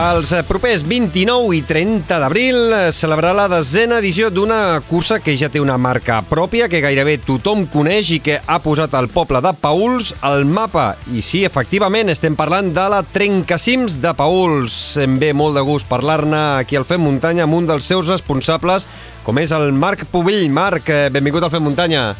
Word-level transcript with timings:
Els 0.00 0.30
eh, 0.32 0.38
propers 0.48 0.80
29 0.88 1.58
i 1.58 1.58
30 1.68 2.16
d'abril 2.22 2.72
eh, 2.72 2.78
celebrarà 2.96 3.34
la 3.36 3.48
desena 3.52 3.98
edició 4.00 4.30
d'una 4.32 4.78
cursa 4.88 5.18
que 5.20 5.34
ja 5.36 5.50
té 5.52 5.60
una 5.60 5.76
marca 5.76 6.22
pròpia, 6.24 6.70
que 6.72 6.80
gairebé 6.80 7.18
tothom 7.20 7.66
coneix 7.68 8.14
i 8.16 8.20
que 8.24 8.38
ha 8.40 8.56
posat 8.64 8.96
el 8.96 9.10
poble 9.12 9.42
de 9.44 9.52
Pauls 9.60 10.14
al 10.24 10.46
mapa. 10.48 10.94
I 11.12 11.20
sí, 11.20 11.42
efectivament, 11.44 12.08
estem 12.08 12.38
parlant 12.38 12.72
de 12.72 12.86
la 12.94 13.02
Trencacims 13.04 13.98
de 14.00 14.14
Pauls. 14.16 14.78
Em 15.04 15.20
ve 15.20 15.34
molt 15.36 15.60
de 15.60 15.66
gust 15.68 15.90
parlar-ne 15.90 16.46
aquí 16.62 16.80
al 16.80 16.88
Fem 16.88 17.04
Muntanya 17.04 17.44
amb 17.44 17.60
un 17.60 17.68
dels 17.68 17.84
seus 17.92 18.08
responsables, 18.08 18.88
com 19.26 19.44
és 19.44 19.52
el 19.52 19.68
Marc 19.76 20.08
Pubill. 20.08 20.46
Marc, 20.48 20.88
eh, 20.88 21.08
benvingut 21.12 21.44
al 21.44 21.52
Fem 21.52 21.68
Muntanya. 21.68 22.14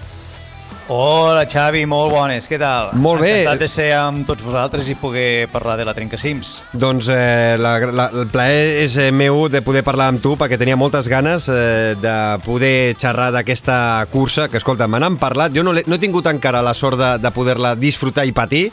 Hola 0.90 1.44
Xavi, 1.46 1.84
molt 1.86 2.10
bones, 2.10 2.48
què 2.50 2.56
tal? 2.58 2.88
Molt 2.98 3.22
bé. 3.22 3.28
Encantat 3.30 3.60
de 3.62 3.66
ser 3.70 3.84
amb 3.94 4.24
tots 4.26 4.42
vosaltres 4.42 4.88
i 4.90 4.96
poder 4.98 5.46
parlar 5.52 5.76
de 5.78 5.84
la 5.86 5.92
Trencacims. 5.94 6.56
Doncs 6.74 7.06
eh, 7.14 7.54
la, 7.62 7.76
la, 7.94 8.08
el 8.10 8.26
plaer 8.32 8.80
és 8.82 8.96
eh, 8.98 9.12
meu 9.14 9.44
de 9.46 9.60
poder 9.62 9.84
parlar 9.86 10.08
amb 10.10 10.18
tu 10.18 10.34
perquè 10.40 10.58
tenia 10.58 10.74
moltes 10.80 11.06
ganes 11.06 11.46
eh, 11.46 11.94
de 11.94 12.16
poder 12.42 12.96
xerrar 12.98 13.28
d'aquesta 13.36 13.76
cursa 14.10 14.48
que, 14.50 14.58
escolta, 14.58 14.90
me 14.90 14.98
n'han 14.98 15.20
parlat, 15.22 15.54
jo 15.54 15.62
no, 15.62 15.76
no 15.78 15.94
he 15.94 16.02
tingut 16.02 16.26
encara 16.26 16.58
la 16.58 16.74
sort 16.74 16.98
de, 16.98 17.12
de 17.22 17.32
poder-la 17.38 17.76
disfrutar 17.78 18.26
i 18.26 18.34
patir, 18.34 18.64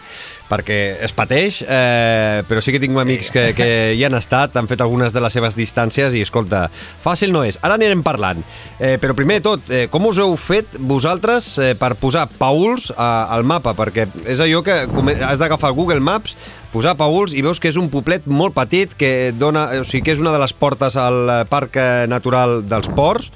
perquè 0.48 0.78
es 1.04 1.14
pateix, 1.16 1.62
eh, 1.68 2.44
però 2.48 2.62
sí 2.64 2.74
que 2.74 2.82
tinc 2.82 2.98
amics 2.98 3.32
que, 3.34 3.50
que 3.58 3.68
hi 3.98 4.04
han 4.08 4.16
estat, 4.18 4.56
han 4.58 4.70
fet 4.70 4.82
algunes 4.84 5.14
de 5.16 5.24
les 5.24 5.36
seves 5.36 5.58
distàncies 5.60 6.16
i, 6.16 6.24
escolta, 6.26 6.68
fàcil 7.04 7.34
no 7.36 7.44
és. 7.48 7.60
Ara 7.62 7.78
anirem 7.78 8.04
parlant. 8.06 8.44
Eh, 8.80 8.96
però 9.02 9.16
primer 9.18 9.42
tot, 9.46 9.68
eh, 9.70 9.86
com 9.92 10.08
us 10.10 10.22
heu 10.24 10.36
fet 10.40 10.80
vosaltres 10.80 11.50
eh, 11.60 11.74
per 11.80 11.94
posar 12.00 12.28
Pauls 12.40 12.92
a, 12.96 13.28
al 13.36 13.44
mapa? 13.48 13.76
Perquè 13.78 14.08
és 14.26 14.42
allò 14.44 14.64
que 14.66 14.80
has 15.28 15.42
d'agafar 15.42 15.74
Google 15.76 16.04
Maps, 16.04 16.38
posar 16.72 16.98
Pauls 17.00 17.36
i 17.36 17.44
veus 17.46 17.60
que 17.60 17.72
és 17.72 17.80
un 17.80 17.92
poblet 17.92 18.28
molt 18.28 18.56
petit 18.56 18.96
que 18.98 19.34
dona, 19.36 19.68
o 19.82 19.86
sigui, 19.88 20.06
que 20.08 20.16
és 20.16 20.24
una 20.24 20.36
de 20.36 20.42
les 20.42 20.56
portes 20.56 20.98
al 21.00 21.48
Parc 21.52 21.80
Natural 22.08 22.62
dels 22.68 22.92
Ports 22.96 23.32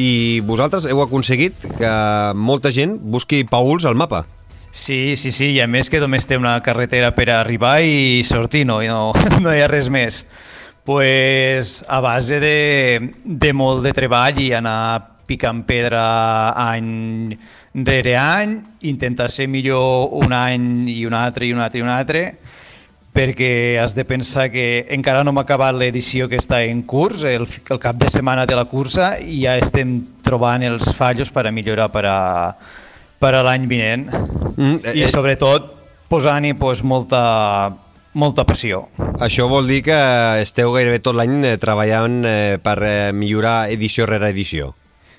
i 0.00 0.42
vosaltres 0.42 0.88
heu 0.90 1.02
aconseguit 1.04 1.68
que 1.78 1.90
molta 2.34 2.72
gent 2.74 2.98
busqui 2.98 3.44
Pauls 3.46 3.86
al 3.86 3.94
mapa. 3.94 4.24
Sí, 4.74 5.14
sí, 5.16 5.30
sí, 5.30 5.52
i 5.54 5.60
a 5.62 5.68
més 5.70 5.86
que 5.86 6.00
només 6.02 6.24
té 6.26 6.34
una 6.34 6.56
carretera 6.66 7.12
per 7.14 7.28
arribar 7.30 7.76
i 7.86 8.24
sortir, 8.26 8.64
no, 8.66 8.80
no, 8.82 9.12
no 9.44 9.52
hi 9.54 9.62
ha 9.62 9.68
res 9.70 9.86
més. 9.88 10.24
pues, 10.82 11.84
a 11.86 12.00
base 12.00 12.40
de, 12.42 13.12
de 13.24 13.52
molt 13.54 13.86
de 13.86 13.92
treball 13.94 14.42
i 14.42 14.50
anar 14.52 15.22
picant 15.30 15.62
pedra 15.64 16.02
any 16.58 17.38
rere 17.86 18.18
any, 18.18 18.58
intentar 18.82 19.30
ser 19.30 19.46
millor 19.46 20.10
un 20.18 20.34
any 20.34 20.90
i 20.90 21.06
un 21.06 21.14
altre 21.14 21.46
i 21.46 21.54
un 21.54 21.62
altre 21.62 21.78
i 21.78 21.86
un 21.86 21.94
altre, 21.94 22.26
perquè 23.14 23.78
has 23.78 23.94
de 23.94 24.04
pensar 24.04 24.50
que 24.50 24.88
encara 24.90 25.22
no 25.22 25.30
hem 25.30 25.44
acabat 25.46 25.78
l'edició 25.78 26.26
que 26.28 26.42
està 26.42 26.64
en 26.66 26.82
curs, 26.82 27.22
el, 27.22 27.46
el 27.46 27.78
cap 27.78 27.94
de 27.94 28.10
setmana 28.10 28.44
de 28.44 28.58
la 28.58 28.66
cursa, 28.66 29.20
i 29.22 29.44
ja 29.46 29.54
estem 29.54 30.00
trobant 30.26 30.66
els 30.66 30.90
fallos 30.98 31.30
per 31.30 31.46
a 31.46 31.54
millorar 31.54 31.92
per 31.94 32.08
a, 32.10 32.22
per 33.22 33.34
a 33.38 33.42
l'any 33.46 33.66
vinent 33.70 34.06
mm, 34.10 34.76
eh, 34.82 34.94
i 34.98 35.08
sobretot 35.10 35.72
posant-hi 36.10 36.54
pues, 36.58 36.82
molta, 36.86 37.74
molta 38.14 38.44
passió. 38.46 38.84
Això 39.24 39.48
vol 39.50 39.66
dir 39.70 39.82
que 39.86 39.98
esteu 40.42 40.72
gairebé 40.74 41.00
tot 41.02 41.18
l'any 41.18 41.40
eh, 41.42 41.58
treballant 41.60 42.22
eh, 42.28 42.56
per 42.62 42.78
eh, 42.82 43.12
millorar 43.16 43.70
edició 43.74 44.06
rere 44.10 44.30
edició. 44.34 44.74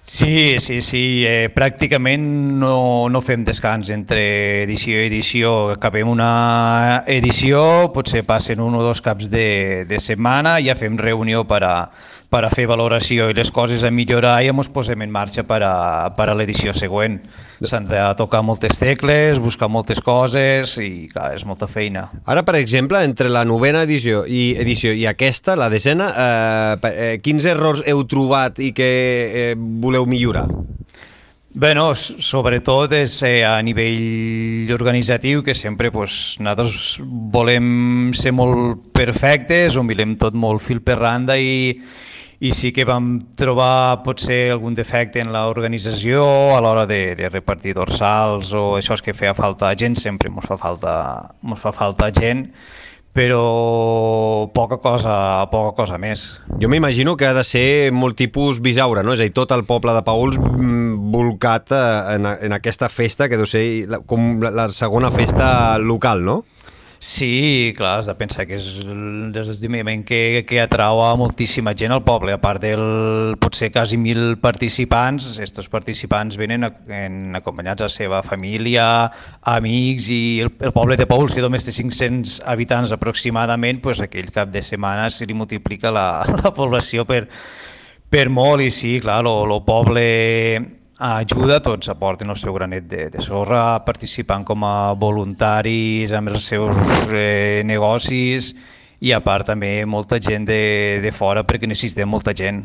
Sí, 0.06 0.60
sí, 0.62 0.84
sí. 0.86 1.26
Eh, 1.26 1.50
pràcticament 1.50 2.26
no, 2.62 3.10
no 3.10 3.22
fem 3.26 3.42
descans 3.44 3.90
entre 3.90 4.22
edició 4.62 5.00
i 5.02 5.08
edició. 5.10 5.54
Acabem 5.74 6.12
una 6.12 7.04
edició, 7.10 7.90
potser 7.94 8.22
passen 8.28 8.62
un 8.62 8.78
o 8.78 8.84
dos 8.86 9.02
caps 9.02 9.32
de, 9.34 9.86
de 9.90 10.00
setmana, 10.00 10.60
ja 10.62 10.78
fem 10.78 11.00
reunió 11.02 11.42
per 11.50 11.64
a, 11.66 11.76
per 12.30 12.44
a 12.46 12.52
fer 12.54 12.66
valoració 12.70 13.30
i 13.30 13.36
les 13.38 13.52
coses 13.54 13.84
a 13.86 13.92
millorar 13.94 14.38
i 14.44 14.52
ens 14.52 14.70
posem 14.74 15.02
en 15.06 15.12
marxa 15.14 15.46
per 15.48 15.62
a, 15.66 15.74
per 16.18 16.30
a 16.30 16.36
l'edició 16.38 16.74
següent. 16.76 17.20
S'han 17.66 17.88
de 17.88 18.02
tocar 18.20 18.42
moltes 18.44 18.78
tecles, 18.82 19.40
buscar 19.40 19.70
moltes 19.72 20.02
coses 20.04 20.76
i, 20.84 21.08
clar, 21.12 21.32
és 21.38 21.46
molta 21.48 21.70
feina. 21.72 22.10
Ara, 22.28 22.44
per 22.44 22.58
exemple, 22.60 23.00
entre 23.08 23.32
la 23.32 23.46
novena 23.48 23.86
edició 23.88 24.26
i, 24.28 24.56
edició 24.60 24.92
i 24.92 25.06
aquesta, 25.08 25.56
la 25.56 25.72
desena, 25.72 26.12
eh, 26.12 26.92
eh, 26.92 27.12
quins 27.24 27.48
errors 27.48 27.86
heu 27.88 28.04
trobat 28.12 28.60
i 28.60 28.74
que 28.76 28.90
eh, 28.92 29.52
voleu 29.56 30.10
millorar? 30.10 30.50
Bé, 31.56 31.70
no, 31.72 31.94
sobretot 31.96 32.92
és 32.98 33.14
eh, 33.24 33.46
a 33.48 33.54
nivell 33.64 34.74
organitzatiu 34.76 35.40
que 35.40 35.54
sempre 35.56 35.88
pues, 35.88 36.36
nosaltres 36.44 36.98
volem 37.32 38.12
ser 38.12 38.34
molt 38.36 38.90
perfectes, 38.92 39.78
ho 39.80 39.84
mirem 39.88 40.18
tot 40.20 40.36
molt 40.36 40.66
fil 40.66 40.82
per 40.84 40.98
randa 41.00 41.38
i, 41.40 41.80
i 42.44 42.52
sí 42.52 42.74
que 42.76 42.84
vam 42.84 43.08
trobar 43.40 44.04
potser 44.04 44.50
algun 44.52 44.76
defecte 44.76 45.24
en 45.24 45.32
l'organització 45.32 46.26
a 46.58 46.60
l'hora 46.60 46.84
de, 46.92 47.00
de 47.16 47.32
repartir 47.32 47.78
dorsals 47.80 48.52
o 48.52 48.74
això 48.76 49.00
és 49.00 49.06
que 49.06 49.16
feia 49.16 49.32
falta 49.38 49.72
gent, 49.80 49.96
sempre 49.96 50.28
ens 50.28 50.52
fa 50.52 50.60
falta, 50.60 50.98
ens 51.40 51.64
fa 51.64 51.72
falta 51.72 52.12
gent, 52.20 52.50
però 53.16 54.52
poca 54.52 54.76
cosa, 54.84 55.48
poca 55.48 55.72
cosa 55.78 55.98
més. 55.98 56.26
Jo 56.60 56.68
m'imagino 56.68 57.16
que 57.16 57.30
ha 57.30 57.34
de 57.38 57.46
ser 57.48 57.94
molt 57.96 58.18
tipus 58.20 58.60
bisaure, 58.60 59.06
no? 59.08 59.16
És 59.16 59.24
a 59.24 59.30
dir, 59.30 59.34
tot 59.38 59.54
el 59.56 59.64
poble 59.64 59.96
de 59.96 60.04
Pauls 60.04 60.36
mm, 60.36 61.14
volcat 61.14 61.72
eh, 61.72 61.86
en, 62.18 62.28
en 62.28 62.58
aquesta 62.58 62.92
festa 62.92 63.30
que 63.32 63.40
deu 63.40 63.48
ser 63.48 63.64
com 64.10 64.44
la 64.44 64.68
segona 64.76 65.14
festa 65.16 65.80
local, 65.80 66.26
no? 66.28 66.42
Sí, 67.06 67.72
clar, 67.78 68.00
has 68.00 68.08
de 68.10 68.16
pensar 68.18 68.48
que 68.50 68.56
és 68.58 68.66
l'esdeveniment 69.30 70.02
que, 70.10 70.42
que 70.50 70.58
atrau 70.58 71.04
a 71.06 71.12
moltíssima 71.20 71.76
gent 71.78 71.94
al 71.94 72.02
poble, 72.02 72.34
a 72.34 72.40
part 72.42 72.64
del 72.64 73.36
potser 73.38 73.68
quasi 73.70 74.00
mil 74.02 74.40
participants, 74.42 75.28
aquests 75.36 75.70
participants 75.70 76.34
venen 76.42 76.66
a, 76.66 76.72
en, 76.98 77.36
acompanyats 77.38 77.86
a 77.86 77.90
la 77.92 77.94
seva 77.94 78.24
família, 78.26 78.88
amics 79.54 80.08
i 80.10 80.20
el, 80.48 80.50
el 80.58 80.74
poble 80.74 80.98
de 80.98 81.06
Paul, 81.12 81.30
si 81.30 81.46
només 81.46 81.68
té 81.68 81.76
500 81.78 82.40
habitants 82.56 82.96
aproximadament, 82.98 83.84
pues 83.86 84.02
aquell 84.02 84.32
cap 84.34 84.50
de 84.50 84.66
setmana 84.66 85.12
se 85.14 85.30
li 85.30 85.38
multiplica 85.38 85.94
la, 85.94 86.08
la 86.42 86.56
població 86.58 87.06
per, 87.06 87.28
per 88.10 88.26
molt. 88.34 88.66
I 88.66 88.74
sí, 88.74 88.96
clar, 89.06 89.22
el 89.30 89.62
poble 89.70 90.10
ajuda, 91.00 91.60
tots 91.62 91.90
aporten 91.92 92.30
el 92.32 92.38
seu 92.40 92.54
granet 92.56 92.88
de, 92.88 93.10
de 93.12 93.22
sorra, 93.24 93.84
participant 93.86 94.46
com 94.48 94.64
a 94.64 94.94
voluntaris 94.96 96.14
amb 96.16 96.32
els 96.32 96.48
seus 96.48 96.78
eh, 97.12 97.62
negocis 97.66 98.54
i 99.06 99.12
a 99.12 99.20
part 99.22 99.46
també 99.46 99.84
molta 99.86 100.22
gent 100.24 100.48
de, 100.48 101.02
de 101.04 101.12
fora 101.12 101.44
perquè 101.44 101.68
necessitem 101.68 102.10
molta 102.10 102.34
gent. 102.34 102.64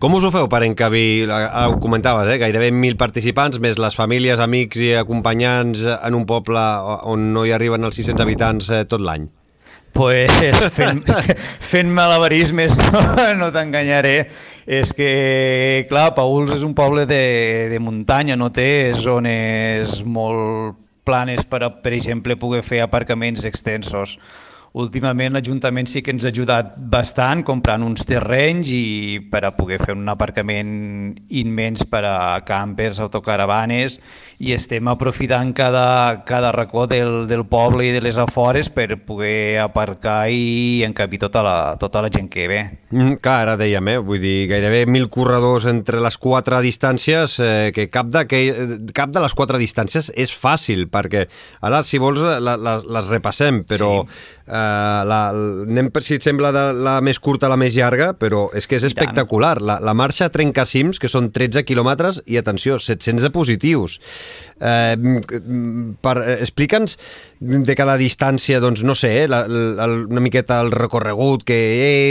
Com 0.00 0.14
us 0.16 0.24
ho 0.24 0.30
feu 0.32 0.46
per 0.48 0.62
encabir, 0.64 1.28
ho 1.30 1.80
comentaves, 1.80 2.28
eh? 2.30 2.38
gairebé 2.40 2.70
mil 2.70 2.96
participants, 3.00 3.58
més 3.60 3.80
les 3.80 3.96
famílies, 3.96 4.40
amics 4.40 4.80
i 4.80 4.94
acompanyants 5.00 5.82
en 5.96 6.16
un 6.16 6.28
poble 6.28 6.62
on 7.08 7.30
no 7.34 7.44
hi 7.44 7.52
arriben 7.56 7.84
els 7.88 7.96
600 8.00 8.26
habitants 8.26 8.70
eh, 8.70 8.84
tot 8.88 9.02
l'any? 9.04 9.26
Pues 9.96 10.30
fent, 10.76 11.02
fent 11.72 11.90
malabarismes, 11.90 12.76
no, 12.78 13.02
no 13.40 13.50
t'enganyaré 13.54 14.14
és 14.66 14.92
que, 14.96 15.86
clar, 15.90 16.10
Pauls 16.16 16.52
és 16.56 16.64
un 16.66 16.74
poble 16.76 17.06
de, 17.08 17.68
de 17.72 17.80
muntanya, 17.82 18.36
no 18.36 18.50
té 18.52 18.92
zones 18.98 20.00
molt 20.04 20.78
planes 21.08 21.44
per, 21.48 21.62
a, 21.66 21.70
per 21.82 21.94
exemple, 21.96 22.36
poder 22.38 22.62
fer 22.66 22.82
aparcaments 22.84 23.44
extensos. 23.48 24.16
Últimament 24.70 25.34
l'Ajuntament 25.34 25.88
sí 25.90 25.98
que 25.98 26.12
ens 26.14 26.22
ha 26.22 26.30
ajudat 26.30 26.76
bastant 26.92 27.40
comprant 27.42 27.82
uns 27.82 28.04
terrenys 28.06 28.68
i 28.70 29.18
per 29.26 29.42
a 29.48 29.50
poder 29.56 29.80
fer 29.82 29.96
un 29.96 30.06
aparcament 30.12 31.16
immens 31.40 31.82
per 31.90 32.04
a 32.06 32.18
campers, 32.46 33.00
autocaravanes 33.02 33.98
i 34.38 34.54
estem 34.54 34.86
aprofitant 34.88 35.50
cada, 35.58 36.22
cada 36.24 36.52
racó 36.54 36.86
del, 36.86 37.26
del 37.26 37.42
poble 37.50 37.88
i 37.88 37.90
de 37.96 38.00
les 38.04 38.20
afores 38.22 38.70
per 38.70 38.94
poder 39.02 39.58
aparcar 39.64 40.30
i 40.30 40.84
encabir 40.86 41.18
tota 41.26 41.42
la, 41.42 41.56
tota 41.82 42.04
la 42.06 42.12
gent 42.14 42.30
que 42.30 42.46
ve. 42.46 42.60
Mm, 42.94 43.18
clar, 43.18 43.40
ara 43.48 43.58
dèiem, 43.58 43.90
eh? 43.90 43.98
vull 43.98 44.22
dir, 44.22 44.46
gairebé 44.54 44.84
mil 44.86 45.10
corredors 45.10 45.66
entre 45.66 45.98
les 45.98 46.14
quatre 46.16 46.62
distàncies, 46.62 47.40
eh, 47.42 47.72
que 47.74 47.88
cap 47.90 48.06
de, 48.06 48.22
que 48.30 48.40
cap 48.94 49.10
de 49.10 49.26
les 49.26 49.34
quatre 49.34 49.58
distàncies 49.58 50.14
és 50.14 50.30
fàcil, 50.30 50.86
perquè 50.94 51.26
ara, 51.66 51.82
si 51.82 51.98
vols, 51.98 52.22
la, 52.22 52.54
la, 52.54 52.78
les 52.86 53.10
repassem, 53.10 53.64
però 53.66 53.96
sí 54.06 54.38
Uh, 54.60 55.04
la, 55.08 55.20
anem 55.64 55.88
per 55.94 56.02
si 56.04 56.16
et 56.18 56.24
sembla 56.24 56.50
de 56.54 56.64
la 56.76 56.98
més 57.04 57.20
curta 57.22 57.48
a 57.48 57.52
la 57.52 57.58
més 57.60 57.74
llarga, 57.76 58.10
però 58.18 58.48
és 58.56 58.66
que 58.68 58.78
és 58.80 58.86
espectacular. 58.88 59.56
La, 59.64 59.78
la 59.84 59.94
marxa 59.96 60.30
trenca 60.32 60.66
cims, 60.68 61.00
que 61.00 61.10
són 61.10 61.30
13 61.34 61.64
quilòmetres, 61.68 62.20
i 62.30 62.38
atenció, 62.40 62.78
700 62.82 63.28
de 63.28 63.32
positius. 63.34 63.98
Uh, 64.60 65.20
per, 66.04 66.16
Explica'ns 66.40 66.98
de 67.40 67.78
cada 67.78 67.96
distància, 68.00 68.60
doncs, 68.60 68.84
no 68.86 68.96
sé, 68.98 69.14
la, 69.30 69.44
la, 69.48 69.88
una 69.88 70.24
miqueta 70.24 70.60
el 70.64 70.72
recorregut 70.74 71.46
que 71.48 71.60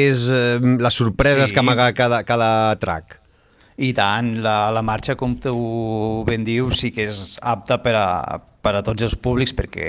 és, 0.09 0.27
uh, 0.29 0.75
les 0.79 1.01
sorpreses 1.03 1.51
sí. 1.51 1.57
que 1.57 1.65
amaga 1.65 1.91
cada, 1.97 2.23
cada 2.27 2.51
track. 2.81 3.18
I 3.79 3.93
tant, 3.95 4.33
la, 4.43 4.69
la 4.75 4.81
marxa, 4.83 5.15
com 5.15 5.37
tu 5.39 5.55
ben 6.27 6.43
dius, 6.43 6.81
sí 6.81 6.89
que 6.91 7.05
és 7.07 7.37
apta 7.39 7.77
per 7.79 7.93
a, 7.95 8.07
per 8.59 8.73
a 8.75 8.81
tots 8.83 9.05
els 9.05 9.15
públics 9.15 9.53
perquè 9.55 9.85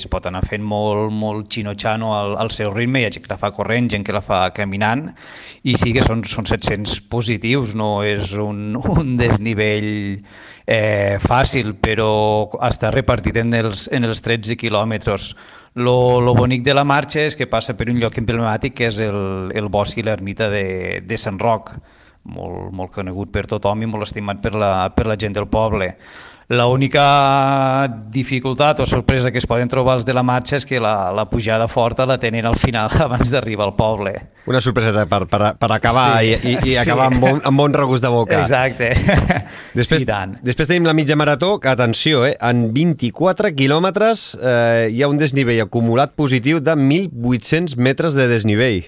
es 0.00 0.06
pot 0.10 0.26
anar 0.26 0.40
fent 0.50 0.64
molt, 0.66 1.12
molt 1.14 1.46
xino-xano 1.54 2.10
al, 2.16 2.34
al 2.42 2.50
seu 2.50 2.72
ritme, 2.74 3.04
hi 3.04 3.06
ha 3.06 3.12
gent 3.14 3.22
que 3.22 3.30
la 3.30 3.38
fa 3.38 3.52
corrent, 3.54 3.86
gent 3.92 4.02
que 4.06 4.16
la 4.16 4.24
fa 4.24 4.40
caminant, 4.56 5.06
i 5.62 5.76
sí 5.78 5.94
que 5.94 6.02
són, 6.02 6.26
són 6.26 6.50
700 6.50 7.04
positius, 7.12 7.76
no 7.78 8.02
és 8.02 8.34
un, 8.34 8.74
un 8.96 9.14
desnivell 9.20 9.90
eh, 10.66 11.22
fàcil, 11.22 11.76
però 11.78 12.10
està 12.66 12.90
repartit 12.90 13.38
en 13.44 13.54
els, 13.62 13.86
en 13.94 14.10
els 14.10 14.26
13 14.26 14.58
quilòmetres. 14.58 15.34
Lo, 15.78 16.18
lo 16.22 16.34
bonic 16.34 16.66
de 16.66 16.74
la 16.74 16.86
marxa 16.86 17.22
és 17.28 17.38
que 17.38 17.50
passa 17.50 17.78
per 17.78 17.88
un 17.90 18.02
lloc 18.02 18.18
emblemàtic 18.18 18.74
que 18.78 18.90
és 18.90 18.98
el, 19.02 19.54
el 19.54 19.70
bosc 19.70 19.98
i 19.98 20.06
l'ermita 20.06 20.50
de, 20.50 20.66
de 21.06 21.18
Sant 21.18 21.38
Roc, 21.38 21.76
molt, 22.24 22.70
molt 22.72 22.92
conegut 22.94 23.32
per 23.32 23.46
tothom 23.50 23.82
i 23.82 23.90
molt 23.90 24.08
estimat 24.08 24.40
per 24.42 24.54
la, 24.56 24.70
per 24.94 25.08
la 25.10 25.18
gent 25.20 25.36
del 25.36 25.48
poble. 25.50 25.94
L'única 26.52 27.88
dificultat 28.12 28.80
o 28.80 28.86
sorpresa 28.86 29.30
que 29.32 29.40
es 29.40 29.46
poden 29.48 29.68
trobar 29.68 29.94
els 29.96 30.04
de 30.04 30.12
la 30.12 30.22
marxa 30.22 30.58
és 30.58 30.66
que 30.68 30.76
la, 30.76 31.08
la 31.16 31.24
pujada 31.30 31.70
forta 31.72 32.04
la 32.04 32.18
tenen 32.20 32.44
al 32.44 32.58
final 32.60 32.92
abans 33.06 33.30
d'arribar 33.32 33.70
al 33.70 33.74
poble. 33.78 34.12
Una 34.44 34.60
sorpresa 34.60 35.06
per, 35.08 35.22
per, 35.24 35.54
per 35.56 35.70
acabar 35.72 36.20
sí. 36.20 36.34
i, 36.34 36.52
i, 36.52 36.72
i 36.72 36.76
acabar 36.76 37.08
sí. 37.08 37.16
amb, 37.16 37.24
bon, 37.24 37.40
amb 37.48 37.62
bon 37.62 37.72
regust 37.72 38.04
de 38.04 38.12
boca. 38.12 38.42
Exacte. 38.42 38.90
Després, 39.78 40.04
sí, 40.04 40.08
tant. 40.08 40.36
després 40.44 40.68
tenim 40.68 40.84
la 40.84 40.92
mitja 40.92 41.16
marató, 41.16 41.56
que 41.60 41.72
atenció, 41.72 42.26
eh, 42.28 42.36
en 42.44 42.68
24 42.76 43.54
quilòmetres 43.56 44.26
eh, 44.36 44.90
hi 44.92 45.00
ha 45.00 45.08
un 45.08 45.16
desnivell 45.18 45.64
acumulat 45.64 46.12
positiu 46.12 46.60
de 46.60 46.76
1.800 46.76 47.80
metres 47.80 48.20
de 48.20 48.28
desnivell. 48.28 48.84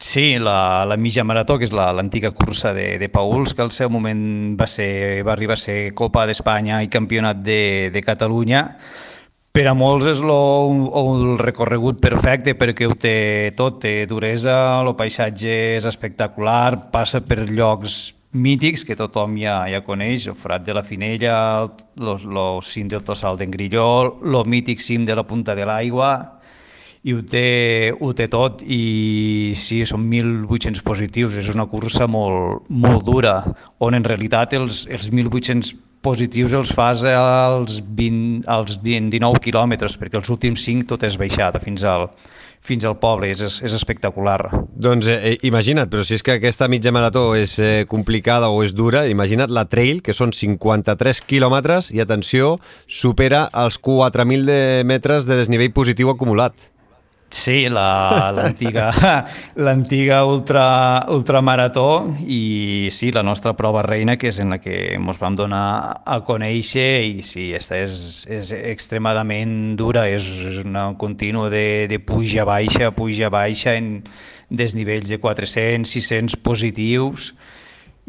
Sí, 0.00 0.38
la, 0.38 0.86
la 0.88 0.96
mitja 0.96 1.22
marató, 1.28 1.58
que 1.60 1.66
és 1.68 1.72
l'antiga 1.76 2.30
la, 2.30 2.34
cursa 2.34 2.72
de, 2.72 2.96
de 2.98 3.08
Pauls, 3.12 3.52
que 3.52 3.60
al 3.60 3.70
seu 3.70 3.90
moment 3.92 4.22
va, 4.56 4.64
ser, 4.64 5.20
va 5.28 5.34
arribar 5.34 5.58
a 5.58 5.60
ser 5.60 5.92
Copa 5.94 6.24
d'Espanya 6.24 6.78
i 6.80 6.88
Campionat 6.88 7.42
de, 7.44 7.90
de 7.92 8.02
Catalunya. 8.06 8.62
Per 9.52 9.66
a 9.68 9.74
molts 9.76 10.08
és 10.14 10.22
lo, 10.24 10.38
el 11.02 11.36
recorregut 11.42 12.00
perfecte 12.00 12.56
perquè 12.56 12.88
ho 12.88 12.96
té 12.96 13.52
tot, 13.58 13.82
té 13.84 14.06
duresa, 14.08 14.56
el 14.80 14.94
paisatge 14.96 15.52
és 15.76 15.84
espectacular, 15.92 16.88
passa 16.94 17.20
per 17.20 17.42
llocs 17.50 18.14
mítics 18.32 18.86
que 18.88 18.96
tothom 18.96 19.36
ja, 19.36 19.60
ja 19.68 19.84
coneix, 19.84 20.30
el 20.32 20.40
Frat 20.40 20.64
de 20.64 20.80
la 20.80 20.86
Finella, 20.86 21.36
el 22.00 22.62
cim 22.64 22.88
del 22.88 23.04
Tossal 23.04 23.36
d'en 23.36 23.52
Grillol, 23.52 24.14
el 24.24 24.44
mític 24.48 24.80
cim 24.80 25.04
de 25.04 25.18
la 25.18 25.28
Punta 25.28 25.58
de 25.58 25.68
l'Aigua, 25.68 26.39
i 27.02 27.14
ho 27.16 27.20
té, 27.24 27.92
ho 27.96 28.10
té 28.12 28.26
tot 28.28 28.60
i 28.60 29.54
sí, 29.56 29.80
són 29.88 30.04
1.800 30.10 30.82
positius, 30.84 31.38
és 31.40 31.48
una 31.52 31.64
cursa 31.70 32.08
molt, 32.10 32.66
molt 32.68 33.06
dura, 33.06 33.38
on 33.80 33.96
en 33.96 34.04
realitat 34.04 34.52
els, 34.58 34.84
els 34.90 35.08
1.800 35.08 35.72
positius 36.04 36.52
els 36.56 36.72
fas 36.72 37.04
als, 37.04 37.80
20, 37.84 38.44
als 38.48 38.78
19 38.84 39.40
quilòmetres, 39.44 39.96
perquè 40.00 40.20
els 40.20 40.28
últims 40.32 40.64
5 40.64 40.88
tot 40.92 41.04
és 41.04 41.16
baixada 41.20 41.60
fins 41.60 41.84
al, 41.84 42.08
fins 42.64 42.84
al 42.88 42.96
poble, 43.00 43.30
és, 43.32 43.60
és 43.64 43.76
espectacular. 43.76 44.38
Doncs 44.76 45.08
eh, 45.12 45.36
imagina't, 45.48 45.88
però 45.92 46.04
si 46.04 46.16
és 46.16 46.24
que 46.24 46.36
aquesta 46.36 46.68
mitja 46.72 46.92
marató 46.92 47.30
és 47.36 47.56
eh, 47.60 47.84
complicada 47.88 48.48
o 48.52 48.60
és 48.64 48.74
dura, 48.76 49.06
imagina't 49.08 49.52
la 49.52 49.66
trail, 49.68 50.00
que 50.04 50.16
són 50.16 50.32
53 50.36 51.24
quilòmetres 51.28 51.92
i, 51.92 52.00
atenció, 52.04 52.58
supera 52.88 53.46
els 53.64 53.80
4.000 53.80 54.84
metres 54.88 55.28
de 55.28 55.40
desnivell 55.40 55.72
positiu 55.76 56.12
acumulat. 56.12 56.70
Sí, 57.30 57.68
l'antiga 57.70 58.88
l'antiga 59.64 60.24
ultra, 60.26 61.06
ultramarató 61.14 62.16
i 62.26 62.88
sí, 62.90 63.12
la 63.14 63.22
nostra 63.22 63.52
prova 63.54 63.84
reina, 63.86 64.16
que 64.18 64.32
és 64.32 64.40
en 64.42 64.50
la 64.50 64.58
que 64.58 64.96
ens 64.96 65.20
vam 65.20 65.36
donar 65.38 66.02
a 66.02 66.18
conèixer 66.26 67.04
i 67.06 67.22
sí, 67.22 67.52
esta 67.54 67.78
és, 67.78 68.26
és 68.26 68.50
extremadament 68.58 69.76
dura, 69.78 70.08
és, 70.10 70.26
una 70.64 70.88
continu 70.98 71.46
de, 71.54 71.86
de 71.86 72.00
puja-baixa, 72.02 72.90
puja-baixa 72.98 73.78
en 73.78 73.92
desnivells 74.50 75.14
de 75.14 75.20
400, 75.22 75.86
600 75.86 76.36
positius 76.42 77.30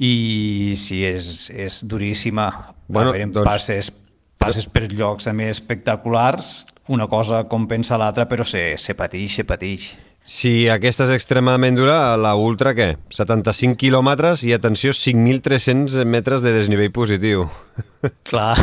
i 0.02 0.74
sí, 0.82 1.04
és, 1.06 1.52
és 1.54 1.84
duríssima. 1.86 2.50
Bueno, 2.90 3.14
doncs... 3.14 3.46
passes, 3.46 3.94
passes 4.42 4.66
per 4.66 4.88
llocs 4.90 5.30
també 5.30 5.52
espectaculars, 5.54 6.64
una 6.92 7.08
cosa 7.08 7.46
compensa 7.50 8.00
l'altra, 8.00 8.28
però 8.28 8.46
se, 8.48 8.76
se 8.78 8.96
patix, 9.00 9.40
se 9.40 9.48
patix. 9.48 9.92
Si 10.22 10.68
aquesta 10.70 11.08
és 11.08 11.16
extremadament 11.16 11.80
dura, 11.80 12.14
la 12.14 12.36
ultra 12.38 12.76
què? 12.78 12.92
75 13.10 13.74
quilòmetres 13.82 14.44
i 14.46 14.52
atenció, 14.54 14.94
5.300 14.94 16.06
metres 16.06 16.44
de 16.46 16.54
desnivell 16.54 16.92
positiu. 16.94 17.48
Clar, 18.30 18.54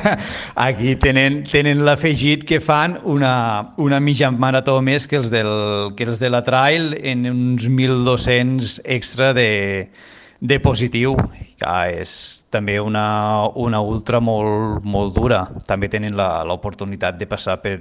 aquí 0.66 0.94
tenen, 1.02 1.42
tenen 1.50 1.84
l'afegit 1.84 2.46
que 2.48 2.62
fan 2.64 2.96
una, 3.04 3.34
una 3.76 4.00
mitja 4.00 4.30
marató 4.32 4.78
més 4.80 5.04
que 5.10 5.20
els, 5.20 5.28
del, 5.34 5.52
que 5.98 6.08
els 6.08 6.24
de 6.24 6.32
la 6.32 6.40
trail 6.46 6.94
en 6.96 7.28
uns 7.28 7.68
1.200 7.68 8.78
extra 8.96 9.34
de, 9.36 9.90
de 10.40 10.60
positiu, 10.64 11.18
que 11.64 12.00
és 12.02 12.14
també 12.54 12.78
una, 12.80 13.04
una 13.56 13.80
ultra 13.80 14.20
molt, 14.20 14.84
molt 14.84 15.14
dura. 15.16 15.44
També 15.68 15.88
tenen 15.92 16.16
l'oportunitat 16.16 17.18
de 17.20 17.28
passar 17.30 17.56
per, 17.62 17.78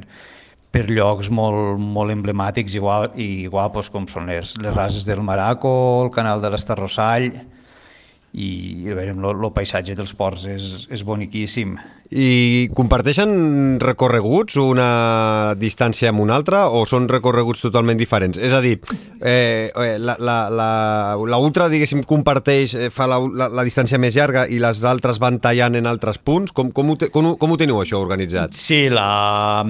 per 0.74 0.86
llocs 0.90 1.30
molt, 1.30 1.80
molt 1.80 2.14
emblemàtics 2.16 2.78
i, 2.80 2.84
i 3.22 3.30
guapos 3.48 3.92
com 3.94 4.08
són 4.08 4.32
les, 4.32 4.56
les 4.64 4.76
rases 4.76 5.06
del 5.06 5.22
Maraco, 5.22 5.74
el 6.06 6.14
canal 6.16 6.42
de 6.42 6.54
l'Estarrossall, 6.54 7.32
i 8.34 8.90
a 8.90 8.96
veure, 8.98 9.14
el 9.14 9.52
paisatge 9.54 9.96
dels 9.98 10.16
ports 10.18 10.48
és, 10.50 10.72
és 10.90 11.04
boniquíssim. 11.06 11.78
I 12.14 12.70
comparteixen 12.78 13.80
recorreguts 13.82 14.58
una 14.62 15.54
distància 15.58 16.12
amb 16.12 16.22
una 16.22 16.36
altra 16.38 16.68
o 16.70 16.84
són 16.86 17.08
recorreguts 17.10 17.64
totalment 17.64 17.98
diferents? 17.98 18.38
És 18.38 18.54
a 18.54 18.60
dir, 18.62 18.76
eh, 19.18 19.72
eh 19.74 19.96
la, 19.98 20.16
la, 20.20 20.38
la, 20.54 20.68
la 21.18 21.40
ultra, 21.42 21.70
diguéssim, 21.72 22.04
comparteix, 22.06 22.76
eh, 22.76 22.90
fa 22.94 23.08
la, 23.10 23.18
la, 23.18 23.48
la 23.50 23.66
distància 23.66 23.98
més 23.98 24.18
llarga 24.18 24.46
i 24.46 24.60
les 24.62 24.84
altres 24.86 25.18
van 25.24 25.40
tallant 25.42 25.80
en 25.80 25.90
altres 25.90 26.20
punts? 26.22 26.54
Com, 26.54 26.70
com, 26.76 26.92
ho, 26.94 26.98
te, 27.00 27.10
com, 27.14 27.32
com 27.40 27.56
ho 27.56 27.58
teniu 27.58 27.82
això 27.82 28.02
organitzat? 28.04 28.54
Sí, 28.58 28.84
la, 28.94 29.64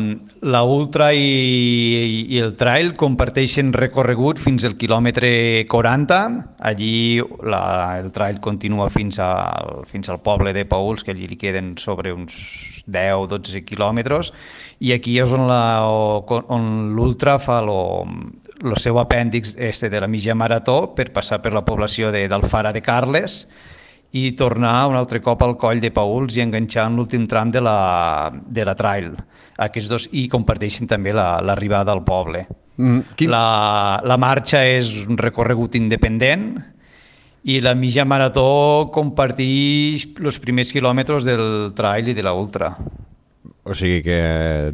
la 0.43 0.63
ultra 0.67 1.13
i, 1.15 2.27
i 2.27 2.43
el 2.43 2.57
trail 2.59 2.95
comparteixen 2.99 3.71
recorregut 3.77 4.41
fins 4.43 4.67
al 4.67 4.75
quilòmetre 4.75 5.63
40. 5.71 6.19
Allí 6.59 7.21
la, 7.45 7.63
el 8.01 8.11
trail 8.11 8.43
continua 8.53 8.89
fins 8.93 9.19
al, 9.19 9.83
fins 9.89 10.09
al 10.09 10.21
poble 10.21 10.53
de 10.53 10.65
Pauls, 10.69 11.03
que 11.03 11.13
allí 11.13 11.27
li 11.27 11.39
queden 11.41 11.73
sobre 11.81 12.13
uns 12.13 12.37
10-12 12.87 13.63
quilòmetres, 13.65 14.31
i 14.83 14.93
aquí 14.93 15.17
és 15.21 15.33
on 15.33 15.47
l'Ultra 16.93 17.37
fa 17.41 17.61
el 17.63 18.77
seu 18.79 18.99
apèndix 19.01 19.55
este 19.57 19.89
de 19.89 20.01
la 20.03 20.09
mitja 20.11 20.35
marató 20.35 20.93
per 20.95 21.11
passar 21.15 21.41
per 21.41 21.53
la 21.55 21.65
població 21.65 22.11
d'Alfara 22.13 22.71
de, 22.71 22.79
de 22.79 22.85
Carles 22.85 23.43
i 24.13 24.31
tornar 24.37 24.89
un 24.91 24.95
altre 24.95 25.23
cop 25.25 25.41
al 25.41 25.55
coll 25.57 25.81
de 25.81 25.89
Pauls 25.91 26.35
i 26.37 26.43
enganxar 26.43 26.85
en 26.89 26.99
l'últim 26.99 27.25
tram 27.27 27.49
de 27.51 27.63
la, 27.63 28.29
de 28.31 28.65
la 28.65 28.75
trail. 28.77 29.15
Aquests 29.57 29.89
dos 29.89 30.05
i 30.11 30.27
comparteixen 30.29 30.89
també 30.89 31.15
l'arribada 31.15 31.89
la, 31.89 31.97
al 31.97 32.03
poble. 32.05 32.45
Mm, 32.77 33.15
quin... 33.17 33.33
la, 33.33 34.01
la 34.05 34.17
marxa 34.21 34.61
és 34.65 34.91
un 35.07 35.17
recorregut 35.17 35.77
independent, 35.79 36.51
i 37.43 37.59
la 37.59 37.73
mitja 37.75 38.05
marató 38.07 38.89
comparteix 38.95 40.07
els 40.23 40.39
primers 40.39 40.71
quilòmetres 40.71 41.25
del 41.27 41.73
trail 41.75 42.11
i 42.11 42.15
de 42.15 42.23
la 42.23 42.33
ultra. 42.33 42.71
O 43.63 43.75
sigui 43.75 44.01
que 44.03 44.19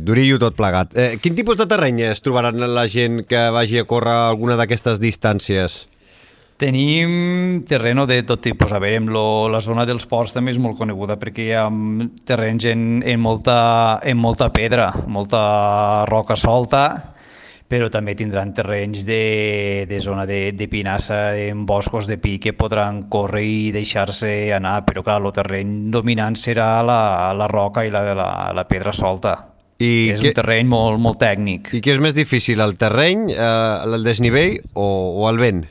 durillo 0.01 0.39
tot 0.41 0.57
plegat. 0.57 0.95
Eh, 0.97 1.17
quin 1.21 1.35
tipus 1.37 1.57
de 1.57 1.67
terreny 1.69 2.01
es 2.09 2.21
trobaran 2.25 2.57
la 2.73 2.87
gent 2.89 3.23
que 3.29 3.49
vagi 3.53 3.77
a 3.77 3.85
córrer 3.89 4.15
alguna 4.31 4.57
d'aquestes 4.57 5.01
distàncies? 5.01 5.83
Tenim 6.59 7.63
terreno 7.69 8.03
de 8.09 8.17
tot 8.27 8.41
tipus. 8.43 8.73
A 8.73 8.81
veure, 8.83 9.05
lo, 9.13 9.47
la 9.47 9.61
zona 9.63 9.85
dels 9.87 10.05
ports 10.09 10.33
també 10.35 10.51
és 10.51 10.59
molt 10.59 10.77
coneguda 10.77 11.15
perquè 11.21 11.45
hi 11.45 11.53
ha 11.55 11.69
terrenys 12.27 12.65
en, 12.67 12.83
en, 13.05 13.21
molta, 13.21 13.59
en 14.03 14.17
molta 14.19 14.49
pedra, 14.51 14.89
molta 15.07 16.05
roca 16.09 16.35
solta, 16.35 16.83
però 17.69 17.85
també 17.93 18.15
tindran 18.17 18.49
terrenys 18.57 19.03
de, 19.05 19.85
de 19.89 19.99
zona 20.01 20.25
de, 20.25 20.51
de 20.57 20.67
pinassa, 20.67 21.35
en 21.37 21.67
boscos 21.69 22.07
de 22.09 22.17
pi 22.17 22.39
que 22.41 22.53
podran 22.57 23.03
córrer 23.13 23.43
i 23.45 23.71
deixar-se 23.75 24.31
anar, 24.57 24.79
però 24.87 25.03
clar, 25.05 25.19
el 25.21 25.29
terreny 25.35 25.75
dominant 25.93 26.33
serà 26.41 26.81
la, 26.81 26.99
la 27.37 27.47
roca 27.51 27.85
i 27.85 27.91
la, 27.93 28.01
la, 28.17 28.29
la 28.57 28.65
pedra 28.67 28.91
solta. 28.97 29.35
I 29.79 30.09
és 30.15 30.19
què- 30.19 30.33
un 30.33 30.39
terreny 30.41 30.65
molt, 30.67 30.97
molt 30.99 31.21
tècnic. 31.21 31.69
I 31.77 31.79
què 31.85 31.93
és 31.93 32.01
més 32.03 32.17
difícil, 32.17 32.59
el 32.65 32.73
terreny, 32.81 33.29
eh, 33.31 33.83
el 33.85 34.03
desnivell 34.03 34.57
o, 34.73 34.89
o 35.21 35.29
el 35.29 35.37
vent? 35.39 35.61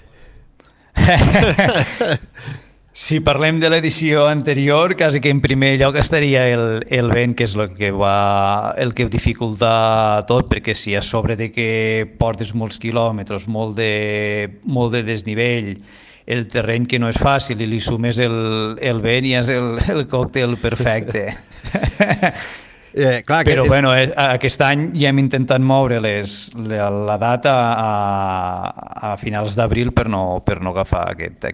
Si 2.98 3.20
parlem 3.22 3.60
de 3.62 3.68
l'edició 3.70 4.24
anterior, 4.26 4.96
quasi 4.98 5.20
que 5.22 5.30
en 5.30 5.38
primer 5.38 5.76
lloc 5.78 5.94
estaria 6.00 6.48
el, 6.50 6.82
el 6.90 7.12
vent, 7.14 7.36
que 7.38 7.46
és 7.46 7.54
el 7.54 7.70
que 7.76 7.92
va 7.94 8.74
el 8.74 8.90
que 8.90 9.06
dificulta 9.06 10.24
tot, 10.26 10.48
perquè 10.50 10.74
si 10.74 10.96
a 10.98 11.02
sobre 11.06 11.36
de 11.38 11.52
que 11.54 11.68
portes 12.18 12.50
molts 12.58 12.82
quilòmetres, 12.82 13.46
molt 13.46 13.78
de, 13.78 14.50
molt 14.66 14.96
de 14.96 15.04
desnivell, 15.06 15.76
el 16.26 16.48
terreny 16.50 16.90
que 16.90 16.98
no 16.98 17.12
és 17.14 17.22
fàcil 17.22 17.62
i 17.62 17.70
li 17.70 17.78
sumes 17.78 18.18
el, 18.18 18.34
el 18.82 18.98
vent 19.06 19.30
i 19.30 19.38
és 19.44 19.54
el, 19.54 19.78
el 19.94 20.08
còctel 20.10 20.58
perfecte. 20.58 21.28
Eh, 22.98 23.22
clar, 23.22 23.44
Però 23.44 23.62
que, 23.62 23.68
bueno, 23.68 23.90
eh, 23.94 24.08
aquest 24.16 24.62
any 24.64 24.86
ja 24.96 25.10
hem 25.12 25.18
intentat 25.20 25.60
moure 25.62 26.00
les, 26.02 26.48
la, 26.56 26.88
la 26.90 27.18
data 27.20 27.52
a, 27.78 29.10
a 29.12 29.16
finals 29.20 29.54
d'abril 29.54 29.92
per, 29.94 30.08
no, 30.10 30.40
per 30.42 30.56
no 30.64 30.72
agafar 30.72 31.04
aquest, 31.12 31.44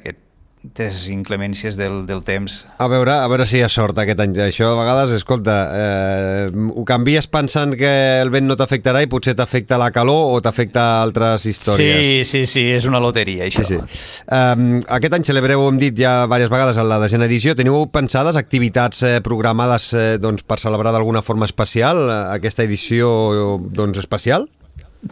aquestes 0.64 1.08
inclemències 1.12 1.76
del, 1.76 2.04
del 2.06 2.22
temps. 2.24 2.64
A 2.78 2.86
veure, 2.88 3.12
a 3.12 3.28
veure 3.28 3.46
si 3.46 3.58
hi 3.58 3.62
ha 3.64 3.68
sort 3.68 3.98
aquest 4.00 4.20
any. 4.24 4.34
Això 4.46 4.70
a 4.72 4.78
vegades, 4.78 5.12
escolta, 5.18 5.56
eh, 5.76 6.46
ho 6.48 6.84
canvies 6.88 7.28
pensant 7.28 7.74
que 7.78 7.92
el 8.22 8.32
vent 8.32 8.48
no 8.48 8.56
t'afectarà 8.56 9.04
i 9.04 9.10
potser 9.10 9.36
t'afecta 9.36 9.78
la 9.80 9.90
calor 9.94 10.34
o 10.34 10.40
t'afecta 10.44 10.86
altres 11.02 11.46
històries. 11.50 12.00
Sí, 12.00 12.24
sí, 12.30 12.44
sí, 12.50 12.64
és 12.78 12.88
una 12.88 13.02
loteria, 13.02 13.44
això. 13.48 13.64
Sí, 13.66 13.78
sí. 13.78 14.00
Um, 14.32 14.80
aquest 14.96 15.18
any 15.18 15.28
celebreu, 15.28 15.66
hem 15.68 15.80
dit 15.82 15.96
ja 15.98 16.16
diverses 16.24 16.52
vegades, 16.52 16.80
en 16.80 16.88
la 16.90 17.00
desena 17.02 17.28
edició. 17.28 17.54
Teniu 17.58 17.84
pensades 17.92 18.40
activitats 18.40 19.04
eh, 19.04 19.16
programades 19.24 19.90
eh, 19.92 20.06
doncs, 20.22 20.46
per 20.46 20.60
celebrar 20.62 20.94
d'alguna 20.96 21.22
forma 21.22 21.48
especial 21.48 22.06
eh, 22.08 22.20
aquesta 22.38 22.64
edició 22.64 23.58
doncs, 23.70 24.00
especial? 24.00 24.48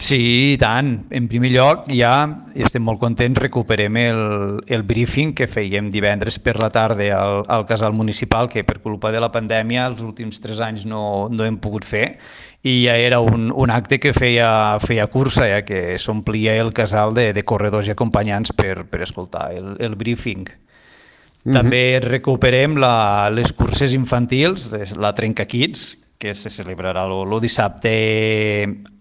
Sí, 0.01 0.55
i 0.55 0.57
tant. 0.57 1.05
En 1.13 1.27
primer 1.29 1.51
lloc, 1.53 1.85
ja 1.93 2.13
estem 2.57 2.85
molt 2.87 3.01
contents, 3.03 3.37
recuperem 3.43 3.99
el, 4.01 4.23
el 4.73 4.85
briefing 4.89 5.35
que 5.37 5.49
fèiem 5.51 5.91
divendres 5.93 6.39
per 6.41 6.55
la 6.63 6.71
tarda 6.73 7.11
al, 7.19 7.43
al 7.53 7.67
casal 7.69 7.93
municipal, 7.93 8.49
que 8.49 8.65
per 8.65 8.79
culpa 8.81 9.13
de 9.13 9.21
la 9.21 9.29
pandèmia 9.35 9.85
els 9.91 10.01
últims 10.01 10.41
tres 10.41 10.63
anys 10.65 10.87
no, 10.89 11.29
no 11.29 11.45
hem 11.45 11.61
pogut 11.61 11.85
fer, 11.85 12.07
i 12.65 12.87
ja 12.87 12.97
era 12.97 13.21
un, 13.21 13.51
un 13.53 13.75
acte 13.75 14.01
que 14.01 14.15
feia, 14.17 14.79
feia 14.81 15.11
cursa, 15.13 15.45
ja 15.51 15.61
que 15.69 15.99
s'omplia 16.01 16.57
el 16.63 16.73
casal 16.73 17.13
de, 17.13 17.33
de 17.37 17.45
corredors 17.45 17.91
i 17.91 17.93
acompanyants 17.93 18.57
per, 18.57 18.87
per 18.89 19.03
escoltar 19.05 19.51
el, 19.53 19.75
el 19.77 19.99
briefing. 20.01 20.49
També 21.43 21.99
recuperem 22.01 22.77
la, 22.79 23.29
les 23.35 23.51
curses 23.53 23.93
infantils, 23.93 24.69
les, 24.71 24.95
la 24.95 25.11
Trenca 25.13 25.45
Kids, 25.51 25.97
que 26.23 26.37
se 26.39 26.53
celebrarà 26.55 27.03
el 27.11 27.33
dissabte 27.43 27.91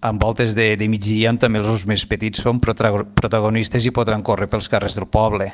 amb 0.02 0.24
voltes 0.24 0.56
de, 0.58 0.72
de 0.74 0.88
migdia, 0.90 1.30
on 1.30 1.38
també 1.38 1.62
els 1.62 1.86
més 1.86 2.02
petits 2.10 2.42
són 2.42 2.58
protago- 2.64 3.06
protagonistes 3.14 3.86
i 3.86 3.94
podran 3.94 4.26
córrer 4.26 4.48
pels 4.50 4.70
carrers 4.72 4.98
del 4.98 5.06
poble. 5.06 5.52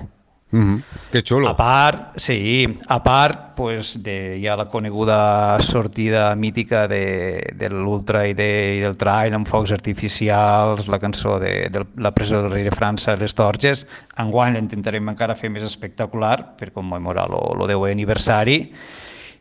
Mm 0.49 0.63
-hmm. 0.63 0.83
Que 1.11 1.21
xulo. 1.21 1.49
A 1.49 1.57
part, 1.57 2.15
sí, 2.15 2.79
a 2.87 3.03
part 3.03 3.55
pues, 3.55 4.01
de 4.01 4.39
ja 4.41 4.55
la 4.55 4.69
coneguda 4.69 5.59
sortida 5.59 6.33
mítica 6.35 6.87
de, 6.87 7.51
de 7.53 7.69
l'Ultra 7.69 8.25
i, 8.27 8.33
de, 8.33 8.77
i 8.77 8.79
del 8.79 8.95
trail 8.95 9.33
amb 9.33 9.47
focs 9.47 9.73
artificials, 9.73 10.87
la 10.87 10.99
cançó 10.99 11.37
de, 11.37 11.67
de 11.69 11.85
la 11.97 12.11
presó 12.11 12.41
del 12.41 12.51
rei 12.51 12.63
de 12.63 12.71
França, 12.71 13.17
les 13.17 13.35
torxes, 13.35 13.85
enguany 14.15 14.53
l'intentarem 14.53 15.09
encara 15.09 15.35
fer 15.35 15.49
més 15.49 15.63
espectacular 15.63 16.55
per 16.55 16.71
commemorar 16.71 17.27
el 17.27 17.67
10è 17.67 17.91
aniversari 17.91 18.71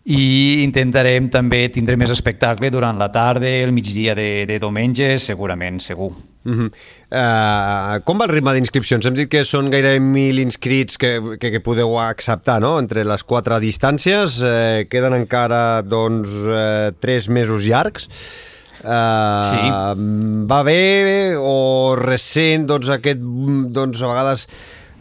i 0.06 0.62
intentarem 0.62 1.26
també 1.34 1.64
tindre 1.74 1.96
més 1.98 2.12
espectacle 2.14 2.70
durant 2.70 2.98
la 3.00 3.08
tarda, 3.10 3.50
el 3.64 3.72
migdia 3.74 4.14
de, 4.14 4.46
de 4.46 4.60
diumenge, 4.62 5.16
segurament, 5.18 5.80
segur. 5.82 6.12
Uh 6.46 6.52
-huh. 6.54 6.66
uh, 7.10 7.98
com 8.06 8.18
va 8.20 8.26
el 8.26 8.30
ritme 8.30 8.52
d'inscripcions? 8.54 9.04
Hem 9.04 9.14
dit 9.14 9.28
que 9.28 9.44
són 9.44 9.68
gairebé 9.68 9.98
1.000 9.98 10.38
inscrits 10.38 10.96
que, 10.96 11.18
que, 11.40 11.50
que 11.50 11.60
podeu 11.60 11.98
acceptar 11.98 12.60
no? 12.60 12.78
entre 12.78 13.04
les 13.04 13.24
quatre 13.24 13.58
distàncies. 13.58 14.40
Eh, 14.40 14.86
queden 14.88 15.14
encara 15.14 15.82
doncs, 15.82 16.28
eh, 16.30 16.92
tres 17.00 17.28
mesos 17.28 17.64
llargs. 17.64 18.08
Uh, 18.84 18.86
Sí. 18.86 19.70
Va 20.46 20.62
bé 20.62 21.34
o 21.36 21.96
recent 21.96 22.66
doncs, 22.66 22.88
aquest, 22.88 23.18
doncs, 23.18 24.02
a 24.02 24.06
vegades 24.06 24.48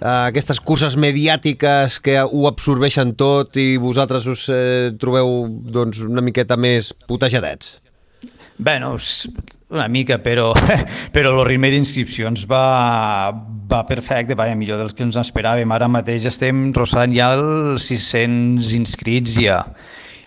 uh, 0.06 0.28
aquestes 0.30 0.62
curses 0.62 0.94
mediàtiques 1.02 1.98
que 2.06 2.20
ho 2.22 2.46
absorbeixen 2.50 3.16
tot 3.18 3.58
i 3.58 3.72
vosaltres 3.82 4.30
us 4.30 4.46
eh, 4.54 4.92
trobeu 5.02 5.48
doncs, 5.50 6.04
una 6.06 6.22
miqueta 6.22 6.56
més 6.58 6.94
putejadets? 7.10 7.80
Bueno, 8.58 8.94
s- 9.02 9.28
una 9.74 9.90
mica, 9.92 10.20
però, 10.24 10.54
però 11.16 11.34
el 11.34 11.42
ritme 11.50 11.68
d'inscripcions 11.74 12.46
va, 12.48 13.34
va 13.68 13.82
perfecte, 13.90 14.38
vaja, 14.40 14.56
millor 14.56 14.80
dels 14.80 14.94
que 14.96 15.04
ens 15.04 15.18
esperàvem. 15.20 15.74
Ara 15.76 15.90
mateix 15.92 16.30
estem 16.30 16.70
rossant 16.78 17.12
ja 17.18 17.34
els 17.36 17.90
600 17.92 18.72
inscrits 18.78 19.36
ja. 19.42 19.58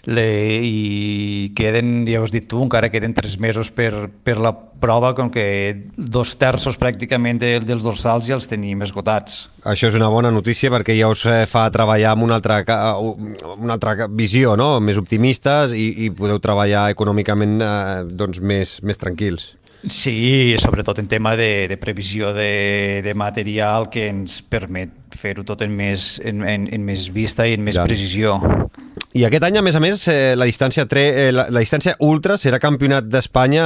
Le, 0.06 0.24
I 0.64 1.50
queden, 1.58 2.06
ja 2.08 2.20
ho 2.20 2.24
has 2.24 2.32
dit 2.32 2.46
tu, 2.48 2.60
encara 2.64 2.88
queden 2.88 3.12
tres 3.16 3.34
mesos 3.42 3.68
per, 3.74 4.08
per 4.24 4.36
la 4.40 4.52
prova, 4.54 5.10
com 5.18 5.28
que 5.34 5.44
dos 5.98 6.36
terços 6.38 6.78
pràcticament 6.78 7.40
de, 7.42 7.50
dels 7.66 7.82
dorsals 7.84 8.28
ja 8.30 8.36
els 8.38 8.46
tenim 8.48 8.80
esgotats. 8.86 9.48
Això 9.68 9.90
és 9.90 9.98
una 9.98 10.08
bona 10.08 10.30
notícia 10.32 10.70
perquè 10.72 10.94
ja 10.96 11.10
us 11.10 11.26
eh, 11.26 11.42
fa 11.50 11.66
treballar 11.74 12.14
amb 12.14 12.24
una 12.28 12.38
altra, 12.38 12.60
ca- 12.64 12.94
una 13.00 13.74
altra 13.74 14.06
visió, 14.08 14.54
no? 14.56 14.78
més 14.80 14.96
optimistes 14.96 15.74
i, 15.76 15.90
i 16.06 16.10
podeu 16.14 16.38
treballar 16.40 16.86
econòmicament 16.94 17.58
eh, 17.60 18.02
doncs 18.08 18.40
més, 18.40 18.78
més 18.86 18.96
tranquils. 19.02 19.50
Sí, 19.88 20.56
sobretot 20.58 20.98
en 20.98 21.06
tema 21.06 21.36
de, 21.38 21.66
de 21.70 21.76
previsió 21.78 22.32
de, 22.34 23.02
de 23.04 23.12
material 23.14 23.90
que 23.92 24.08
ens 24.10 24.40
permet 24.42 24.90
fer-ho 25.18 25.44
tot 25.46 25.62
en 25.62 25.74
més, 25.78 26.16
en, 26.26 26.42
en, 26.42 26.64
en 26.74 26.82
més 26.86 27.06
vista 27.14 27.46
i 27.46 27.54
en 27.58 27.62
més 27.66 27.76
Ja. 27.78 27.84
precisió. 27.86 28.38
I 29.18 29.24
aquest 29.26 29.42
any, 29.48 29.56
a 29.58 29.62
més 29.66 29.74
a 29.74 29.80
més, 29.82 30.02
eh, 30.12 30.36
la, 30.38 30.46
distància 30.46 30.84
tre, 30.86 31.02
eh, 31.10 31.30
la, 31.34 31.48
la 31.50 31.62
distància 31.64 31.96
ultra 32.06 32.36
serà 32.38 32.60
campionat 32.62 33.08
d'Espanya 33.10 33.64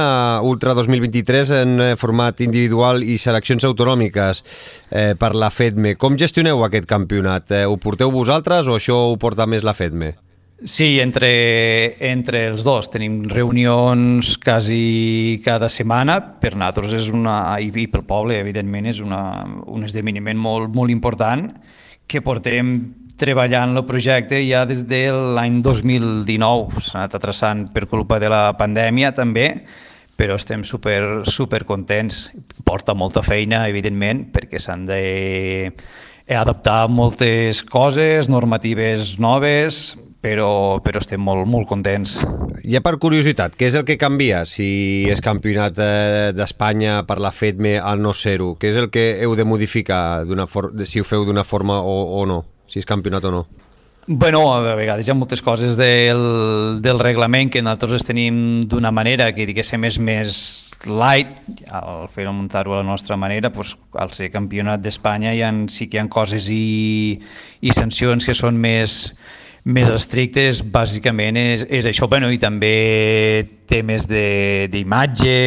Ultra 0.49 0.73
2023 0.73 1.51
en 1.59 1.73
eh, 1.83 1.89
format 1.99 2.41
individual 2.41 3.03
i 3.05 3.19
seleccions 3.21 3.67
autonòmiques 3.67 4.41
eh, 4.41 5.11
per 5.19 5.33
la 5.37 5.51
FEDME. 5.53 5.93
Com 6.01 6.17
gestioneu 6.17 6.63
aquest 6.65 6.87
campionat? 6.89 7.53
Eh, 7.53 7.67
ho 7.69 7.77
porteu 7.77 8.09
vosaltres 8.15 8.71
o 8.71 8.79
això 8.79 8.97
ho 9.11 9.19
porta 9.21 9.45
més 9.45 9.67
la 9.67 9.75
FEDME? 9.77 10.09
Sí, 10.63 10.97
entre, 11.03 11.29
entre 12.09 12.47
els 12.47 12.65
dos 12.65 12.89
tenim 12.89 13.21
reunions 13.29 14.33
quasi 14.41 15.37
cada 15.45 15.69
setmana. 15.69 16.17
Per 16.41 16.55
nosaltres 16.55 16.97
és 17.03 17.13
una, 17.13 17.59
i 17.61 17.69
pel 17.69 18.07
poble, 18.09 18.41
evidentment, 18.41 18.89
és 18.89 19.05
una, 19.05 19.21
un 19.69 19.85
esdeveniment 19.85 20.39
molt, 20.49 20.73
molt 20.73 20.89
important 20.89 21.51
que 22.09 22.25
portem 22.25 22.73
treballant 23.19 23.77
el 23.77 23.85
projecte 23.85 24.39
ja 24.45 24.63
des 24.69 24.83
de 24.89 25.05
l'any 25.11 25.61
2019. 25.65 26.83
S'ha 26.83 27.01
anat 27.03 27.17
atrasant 27.19 27.67
per 27.73 27.87
culpa 27.91 28.19
de 28.19 28.31
la 28.31 28.45
pandèmia 28.59 29.13
també, 29.15 29.47
però 30.17 30.37
estem 30.39 30.63
super, 30.63 31.23
super 31.29 31.63
contents. 31.69 32.29
Porta 32.65 32.95
molta 32.97 33.23
feina, 33.25 33.67
evidentment, 33.69 34.27
perquè 34.33 34.61
s'han 34.61 34.87
de 34.89 35.03
adaptar 36.29 36.87
moltes 36.89 37.61
coses, 37.67 38.29
normatives 38.31 39.17
noves, 39.19 39.93
però, 40.23 40.79
però 40.79 41.01
estem 41.03 41.19
molt, 41.19 41.43
molt 41.51 41.67
contents. 41.67 42.15
Ja 42.63 42.79
per 42.79 42.95
curiositat, 43.03 43.57
què 43.59 43.67
és 43.67 43.75
el 43.75 43.83
que 43.83 43.99
canvia 43.99 44.45
si 44.47 45.03
és 45.11 45.19
campionat 45.23 45.79
eh, 45.83 46.31
d'Espanya 46.35 47.01
per 47.07 47.19
la 47.19 47.33
FEDME 47.35 47.75
al 47.81 47.99
no 48.01 48.15
ser-ho? 48.15 48.53
Què 48.55 48.71
és 48.71 48.79
el 48.79 48.87
que 48.93 49.09
heu 49.19 49.35
de 49.35 49.43
modificar 49.43 50.23
si 50.87 51.03
ho 51.03 51.07
feu 51.07 51.27
d'una 51.27 51.43
forma 51.43 51.81
o, 51.83 51.97
o 52.21 52.25
no? 52.29 52.43
Si 52.73 52.81
és 52.81 52.89
campionat 52.89 53.25
o 53.29 53.31
no? 53.35 53.43
Bueno, 54.07 54.41
a 54.51 54.73
vegades 54.75 55.07
hi 55.07 55.11
ha 55.13 55.15
moltes 55.15 55.39
coses 55.45 55.77
del, 55.79 56.81
del 56.83 56.97
reglament 56.99 57.51
que 57.53 57.61
nosaltres 57.63 57.93
les 58.01 58.03
tenim 58.07 58.39
d'una 58.67 58.89
manera 58.91 59.29
que 59.31 59.45
diguéssim 59.47 59.85
és 59.87 59.95
més 60.01 60.39
light, 60.83 61.29
al 61.71 62.09
fer 62.11 62.25
muntar-ho 62.27 62.73
a 62.73 62.81
la 62.81 62.87
nostra 62.89 63.15
manera, 63.15 63.47
doncs, 63.53 63.77
al 63.95 64.11
ser 64.11 64.27
campionat 64.33 64.81
d'Espanya 64.83 65.31
hi 65.31 65.39
ha, 65.45 65.53
sí 65.71 65.87
que 65.87 65.95
hi 65.95 66.01
ha 66.01 66.07
coses 66.11 66.49
i, 66.51 67.21
i 67.63 67.71
sancions 67.77 68.27
que 68.27 68.35
són 68.35 68.59
més, 68.59 69.13
més 69.63 69.87
estrictes, 69.93 70.59
bàsicament 70.73 71.39
és, 71.39 71.63
és 71.71 71.87
això, 71.87 72.09
bueno, 72.11 72.27
i 72.35 72.41
també 72.41 72.73
temes 73.71 74.09
de- 74.11 74.67
d'imatge, 74.73 75.37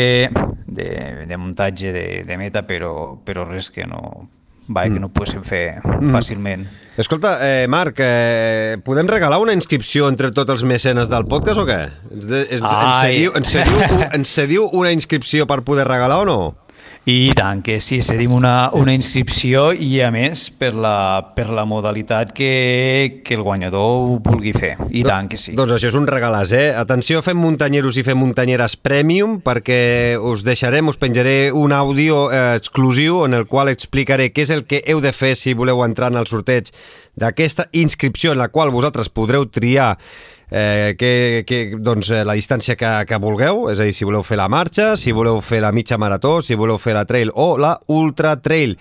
de, 0.65 0.89
de 1.29 1.37
muntatge 1.37 1.93
de, 1.93 2.07
de 2.25 2.41
meta, 2.41 2.65
però, 2.65 3.19
però 3.21 3.45
res 3.51 3.69
que 3.75 3.85
no, 3.85 4.31
va, 4.71 4.87
que 4.91 5.01
no 5.03 5.11
poguéssim 5.13 5.45
fer 5.47 5.79
fàcilment. 6.13 6.67
Escolta, 6.97 7.37
eh, 7.45 7.67
Marc, 7.69 7.99
eh, 8.01 8.77
podem 8.85 9.09
regalar 9.09 9.39
una 9.43 9.53
inscripció 9.53 10.09
entre 10.09 10.31
tots 10.33 10.55
els 10.55 10.65
mecenes 10.65 11.11
del 11.13 11.27
podcast 11.29 11.61
o 11.61 11.67
què? 11.69 11.81
Ens, 12.11 12.29
de, 12.31 12.45
ens, 12.57 12.63
ens, 12.63 13.01
cediu, 13.03 13.35
ens, 13.37 13.53
cediu, 13.53 14.07
ens 14.17 14.37
cediu 14.39 14.71
una 14.73 14.95
inscripció 14.97 15.47
per 15.47 15.61
poder 15.63 15.85
regalar 15.89 16.23
o 16.25 16.29
no? 16.29 16.39
I 17.07 17.31
tant, 17.39 17.61
que 17.63 17.77
sí, 17.79 18.01
cedim 18.03 18.33
una, 18.35 18.73
una 18.75 18.91
inscripció 18.91 19.69
i 19.71 20.01
a 20.03 20.09
més 20.11 20.49
per 20.51 20.73
la, 20.75 21.31
per 21.37 21.45
la 21.55 21.63
modalitat 21.63 22.33
que, 22.35 23.23
que 23.23 23.37
el 23.39 23.45
guanyador 23.47 23.85
ho 23.87 24.17
vulgui 24.25 24.51
fer. 24.51 24.73
I 24.91 25.05
tant 25.07 25.31
que 25.31 25.39
sí. 25.39 25.55
Doncs 25.55 25.77
això 25.77 25.93
és 25.93 25.99
un 26.01 26.11
regalàs, 26.11 26.51
eh? 26.59 26.73
Atenció, 26.75 27.23
fem 27.23 27.39
muntanyeros 27.39 27.95
i 27.95 28.03
fem 28.03 28.19
muntanyeres 28.19 28.75
premium 28.83 29.39
perquè 29.39 30.19
us 30.19 30.43
deixarem, 30.43 30.91
us 30.91 30.99
penjaré 30.99 31.53
un 31.55 31.71
àudio 31.79 32.25
eh, 32.35 32.45
exclusiu 32.59 33.23
en 33.23 33.39
el 33.39 33.47
qual 33.47 33.71
explicaré 33.71 34.33
què 34.35 34.43
és 34.49 34.51
el 34.51 34.67
que 34.67 34.83
heu 34.91 34.99
de 34.99 35.15
fer 35.15 35.37
si 35.39 35.55
voleu 35.55 35.87
entrar 35.87 36.11
en 36.11 36.19
el 36.19 36.27
sorteig 36.27 36.75
d'aquesta 37.15 37.71
inscripció 37.71 38.35
en 38.35 38.43
la 38.43 38.51
qual 38.51 38.75
vosaltres 38.75 39.15
podreu 39.15 39.47
triar 39.47 39.95
eh, 40.51 40.95
que, 40.99 41.45
que, 41.47 41.77
doncs, 41.79 42.11
eh, 42.11 42.23
la 42.25 42.37
distància 42.39 42.77
que, 42.79 42.91
que 43.09 43.19
vulgueu, 43.23 43.67
és 43.73 43.81
a 43.81 43.87
dir, 43.89 43.95
si 43.97 44.07
voleu 44.07 44.25
fer 44.27 44.39
la 44.39 44.49
marxa, 44.53 44.95
si 45.01 45.15
voleu 45.17 45.41
fer 45.45 45.63
la 45.65 45.73
mitja 45.75 45.99
marató, 45.99 46.39
si 46.43 46.55
voleu 46.59 46.79
fer 46.79 46.95
la 46.97 47.07
trail 47.09 47.33
o 47.35 47.57
la 47.59 47.77
ultra 47.93 48.37
trail. 48.41 48.77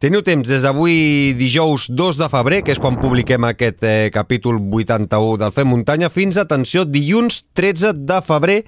Teniu 0.00 0.22
temps 0.24 0.48
des 0.48 0.62
d'avui 0.64 1.34
dijous 1.36 1.90
2 1.92 2.22
de 2.22 2.30
febrer, 2.32 2.62
que 2.64 2.72
és 2.72 2.80
quan 2.80 2.96
publiquem 3.00 3.44
aquest 3.44 3.84
eh, 3.84 4.08
capítol 4.14 4.56
81 4.56 5.36
del 5.42 5.52
Fem 5.52 5.68
Muntanya, 5.68 6.08
fins, 6.08 6.40
atenció, 6.40 6.86
dilluns 6.88 7.42
13 7.52 7.92
de 8.08 8.22
febrer, 8.24 8.62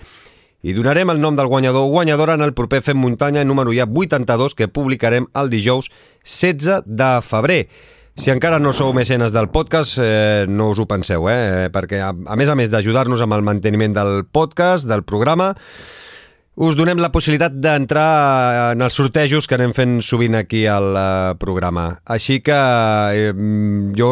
i 0.62 0.76
donarem 0.76 1.10
el 1.10 1.18
nom 1.18 1.34
del 1.34 1.48
guanyador 1.50 1.88
o 1.88 1.90
guanyadora 1.90 2.36
en 2.36 2.44
el 2.44 2.52
proper 2.54 2.82
Fem 2.86 3.00
Muntanya 3.00 3.42
número 3.48 3.72
ja 3.74 3.88
82 3.88 4.54
que 4.54 4.68
publicarem 4.68 5.26
el 5.34 5.50
dijous 5.50 5.88
16 6.22 6.84
de 6.86 7.10
febrer. 7.26 7.64
Si 8.12 8.28
encara 8.28 8.58
no 8.60 8.74
sou 8.76 8.92
mecenes 8.92 9.32
del 9.32 9.48
podcast, 9.48 9.96
eh, 9.96 10.44
no 10.48 10.68
us 10.74 10.80
ho 10.82 10.84
penseu, 10.86 11.24
eh? 11.32 11.70
perquè 11.72 12.02
a, 12.04 12.12
a 12.12 12.36
més 12.36 12.50
a 12.52 12.56
més 12.58 12.68
d'ajudar-nos 12.70 13.24
amb 13.24 13.38
el 13.38 13.44
manteniment 13.46 13.96
del 13.96 14.26
podcast, 14.28 14.84
del 14.86 15.00
programa, 15.08 15.54
us 16.60 16.76
donem 16.76 17.00
la 17.00 17.08
possibilitat 17.08 17.54
d'entrar 17.56 18.72
en 18.74 18.84
els 18.84 18.98
sortejos 19.00 19.48
que 19.48 19.56
anem 19.56 19.72
fent 19.72 19.94
sovint 20.04 20.36
aquí 20.36 20.66
al 20.68 20.90
uh, 20.92 21.06
programa. 21.40 21.86
Així 22.04 22.42
que 22.44 22.58
eh, 23.16 23.32
jo, 23.96 24.10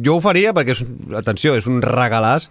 jo 0.00 0.16
ho 0.16 0.22
faria 0.24 0.54
perquè, 0.56 0.78
és, 0.78 0.80
atenció, 1.20 1.52
és 1.60 1.68
un 1.68 1.84
regalàs 1.84 2.48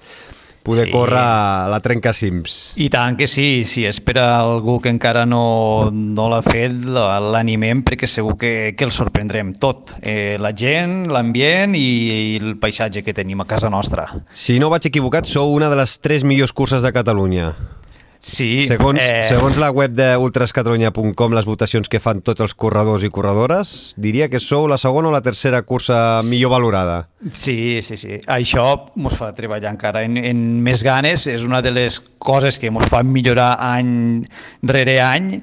poder 0.64 0.88
sí. 0.88 0.94
córrer 0.94 1.24
la 1.72 1.80
Trencacims. 1.84 2.74
I 2.80 2.90
tant 2.94 3.18
que 3.20 3.28
sí, 3.32 3.66
si 3.70 3.86
és 3.90 4.02
per 4.04 4.18
a 4.22 4.28
algú 4.42 4.80
que 4.84 4.92
encara 4.92 5.26
no, 5.30 5.90
no 5.92 6.28
l'ha 6.32 6.42
fet, 6.46 6.76
l'animem 6.86 7.84
perquè 7.88 8.10
segur 8.10 8.36
que, 8.40 8.54
que 8.78 8.88
el 8.88 8.94
sorprendrem 8.96 9.54
tot. 9.62 9.96
Eh, 10.02 10.38
la 10.42 10.54
gent, 10.56 11.10
l'ambient 11.14 11.76
i, 11.78 11.88
i 12.36 12.38
el 12.42 12.58
paisatge 12.62 13.04
que 13.06 13.16
tenim 13.16 13.42
a 13.42 13.50
casa 13.50 13.72
nostra. 13.72 14.10
Si 14.30 14.60
no 14.60 14.72
vaig 14.74 14.90
equivocat, 14.92 15.30
sou 15.30 15.56
una 15.56 15.72
de 15.72 15.80
les 15.80 16.00
tres 16.04 16.28
millors 16.28 16.54
curses 16.56 16.86
de 16.86 16.94
Catalunya. 16.96 17.54
Sí. 18.20 18.66
Segons, 18.68 19.00
eh... 19.00 19.22
segons 19.24 19.58
la 19.62 19.70
web 19.72 19.94
d'ultrascatalunya.com, 19.96 21.36
les 21.36 21.48
votacions 21.48 21.88
que 21.88 22.02
fan 22.04 22.20
tots 22.26 22.44
els 22.44 22.54
corredors 22.54 23.06
i 23.08 23.12
corredores, 23.14 23.94
diria 23.96 24.28
que 24.32 24.42
sou 24.44 24.68
la 24.68 24.78
segona 24.82 25.08
o 25.08 25.14
la 25.16 25.24
tercera 25.24 25.62
cursa 25.64 26.20
millor 26.28 26.52
valorada. 26.52 27.00
Sí, 27.32 27.80
sí, 27.86 27.96
sí. 28.00 28.20
Això 28.28 28.68
ens 29.00 29.16
fa 29.20 29.32
treballar 29.38 29.72
encara 29.72 30.04
en, 30.08 30.20
en 30.20 30.44
més 30.66 30.84
ganes. 30.84 31.28
És 31.32 31.48
una 31.48 31.64
de 31.64 31.72
les 31.76 32.02
coses 32.20 32.60
que 32.60 32.72
ens 32.72 32.92
fa 32.92 33.04
millorar 33.08 33.54
any 33.64 34.28
rere 34.68 35.00
any 35.04 35.40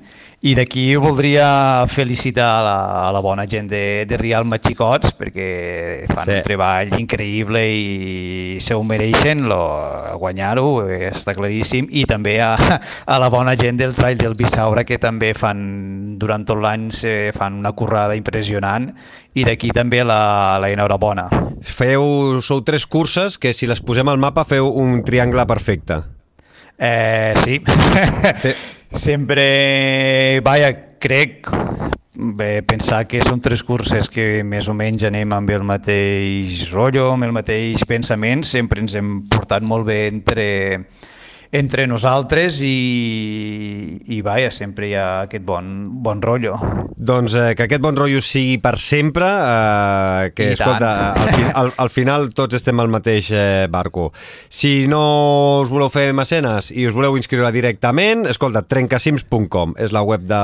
i 0.46 0.52
d'aquí 0.54 0.94
voldria 0.94 1.86
felicitar 1.90 2.46
a 2.46 2.62
la, 2.62 2.76
a 3.08 3.12
la 3.12 3.20
bona 3.20 3.46
gent 3.50 3.66
de, 3.66 4.04
de 4.06 4.18
Rial 4.20 4.44
Machicots 4.46 5.10
perquè 5.18 6.06
fan 6.06 6.28
sí. 6.28 6.36
un 6.36 6.44
treball 6.44 6.92
increïble 7.00 7.62
i 7.66 8.60
se 8.62 8.76
ho 8.76 8.84
mereixen 8.86 9.42
guanyar-ho, 9.46 10.68
està 11.10 11.34
claríssim 11.34 11.88
i 11.90 12.04
també 12.06 12.36
a, 12.44 12.52
a 13.12 13.18
la 13.18 13.30
bona 13.32 13.56
gent 13.58 13.80
del 13.80 13.96
Trail 13.96 14.20
del 14.20 14.38
Bissaura 14.38 14.86
que 14.86 15.00
també 15.02 15.32
fan 15.34 16.14
durant 16.20 16.46
tot 16.46 16.62
l'any 16.62 16.92
fan 17.34 17.58
una 17.58 17.74
currada 17.74 18.14
impressionant 18.14 18.92
i 19.34 19.44
d'aquí 19.44 19.72
també 19.74 20.04
la, 20.06 20.60
la 20.62 20.70
enhorabona. 20.70 21.26
Feu, 21.66 22.38
sou 22.38 22.62
tres 22.62 22.86
curses 22.86 23.34
que 23.36 23.50
si 23.50 23.66
les 23.66 23.82
posem 23.82 24.06
al 24.08 24.22
mapa 24.22 24.46
feu 24.46 24.70
un 24.70 25.02
triangle 25.02 25.42
perfecte. 25.50 26.04
Eh, 26.78 27.34
sí. 27.42 27.60
sí. 28.46 28.54
Sempre, 28.96 30.40
vaja, 30.40 30.70
crec, 30.98 31.50
bé, 32.16 32.62
pensar 32.64 33.02
que 33.04 33.20
són 33.20 33.42
tres 33.44 33.60
curses 33.62 34.08
que 34.08 34.40
més 34.40 34.70
o 34.72 34.74
menys 34.74 35.04
anem 35.04 35.34
amb 35.36 35.52
el 35.52 35.66
mateix 35.68 36.62
rotllo, 36.72 37.10
amb 37.12 37.28
el 37.28 37.34
mateix 37.36 37.84
pensament, 37.84 38.46
sempre 38.48 38.80
ens 38.80 38.96
hem 38.96 39.18
portat 39.28 39.66
molt 39.68 39.84
bé 39.90 39.98
entre, 40.08 40.46
entre 41.52 41.86
nosaltres 41.86 42.60
i, 42.64 43.98
i 44.12 44.20
vaja, 44.24 44.50
sempre 44.54 44.90
hi 44.90 44.94
ha 44.98 45.06
aquest 45.26 45.44
bon, 45.46 45.72
bon 46.02 46.22
rotllo. 46.22 46.56
Doncs 46.96 47.34
eh, 47.36 47.50
que 47.56 47.66
aquest 47.66 47.82
bon 47.84 47.96
rotllo 47.98 48.22
sigui 48.24 48.56
per 48.62 48.76
sempre, 48.82 49.26
eh, 49.26 50.30
que 50.36 50.50
I 50.50 50.56
escolta, 50.56 50.90
al, 51.12 51.32
fi, 51.34 51.44
al, 51.62 51.72
al 51.84 51.92
final 51.92 52.30
tots 52.36 52.56
estem 52.58 52.80
al 52.80 52.90
mateix 52.92 53.30
eh, 53.32 53.66
barco. 53.70 54.08
Si 54.48 54.86
no 54.90 55.02
us 55.62 55.70
voleu 55.70 55.90
fer 55.92 56.08
mecenes 56.16 56.72
i 56.74 56.86
us 56.88 56.96
voleu 56.96 57.18
inscriure 57.20 57.52
directament, 57.54 58.26
escolta, 58.30 58.64
trencacims.com 58.66 59.76
és 59.82 59.94
la 59.94 60.02
web 60.06 60.26
de, 60.26 60.42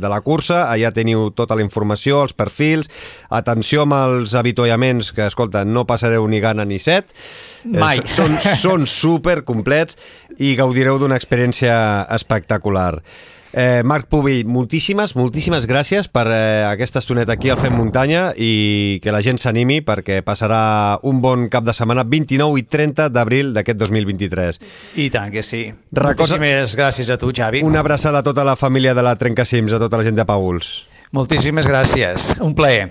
de 0.00 0.10
la 0.10 0.22
cursa, 0.24 0.64
allà 0.72 0.92
teniu 0.94 1.28
tota 1.36 1.58
la 1.58 1.64
informació, 1.64 2.24
els 2.26 2.34
perfils, 2.36 2.90
atenció 3.28 3.84
amb 3.84 3.98
els 3.98 4.34
avituallaments, 4.38 5.12
que 5.14 5.28
escolta, 5.28 5.64
no 5.68 5.86
passareu 5.88 6.26
ni 6.28 6.40
gana 6.42 6.66
ni 6.68 6.80
set, 6.82 7.12
Mai. 7.64 7.98
Eh, 8.02 8.12
són, 8.12 8.38
són 8.38 8.86
super 9.00 9.42
complets 9.48 9.98
i 10.38 10.54
gaudireu 10.58 11.00
d'una 11.00 11.18
experiència 11.18 12.06
espectacular. 12.14 12.94
Eh, 13.52 13.82
Marc 13.82 14.08
Pubill, 14.12 14.44
moltíssimes, 14.44 15.14
moltíssimes 15.16 15.64
gràcies 15.66 16.08
per 16.12 16.26
eh, 16.28 16.64
aquesta 16.68 17.00
estoneta 17.00 17.32
aquí 17.32 17.48
al 17.48 17.56
Fem 17.60 17.72
Muntanya 17.78 18.34
i 18.36 19.00
que 19.02 19.14
la 19.14 19.22
gent 19.24 19.40
s'animi 19.40 19.80
perquè 19.86 20.20
passarà 20.26 20.98
un 21.08 21.22
bon 21.24 21.48
cap 21.48 21.64
de 21.64 21.72
setmana 21.72 22.04
29 22.04 22.60
i 22.60 22.66
30 22.68 23.08
d'abril 23.14 23.54
d'aquest 23.56 23.80
2023. 23.80 24.60
I 25.00 25.08
tant 25.14 25.32
que 25.32 25.42
sí. 25.42 25.64
Recosa... 25.96 26.36
Moltíssimes 26.36 26.76
gràcies 26.76 27.08
a 27.08 27.16
tu, 27.20 27.32
Xavi. 27.32 27.64
Una 27.64 27.80
abraçada 27.80 28.20
a 28.20 28.26
tota 28.26 28.44
la 28.44 28.56
família 28.56 28.92
de 28.94 29.06
la 29.06 29.16
Trencacims, 29.16 29.72
a 29.72 29.80
tota 29.80 29.96
la 29.96 30.04
gent 30.10 30.20
de 30.20 30.28
Pauls. 30.28 30.84
Moltíssimes 31.16 31.66
gràcies. 31.66 32.34
Un 32.44 32.52
plaer. 32.54 32.90